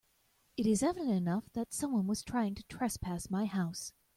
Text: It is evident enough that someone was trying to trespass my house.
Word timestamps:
It 0.57 0.65
is 0.65 0.81
evident 0.81 1.11
enough 1.11 1.51
that 1.53 1.75
someone 1.75 2.07
was 2.07 2.23
trying 2.23 2.55
to 2.55 2.63
trespass 2.63 3.29
my 3.29 3.45
house. 3.45 3.93